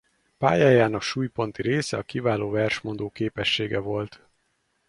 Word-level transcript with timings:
Pályájának 0.37 1.01
súlyponti 1.01 1.61
része 1.61 1.97
a 1.97 2.03
kiváló 2.03 2.49
versmondó 2.49 3.09
képessége 3.09 3.79
volt. 3.79 4.27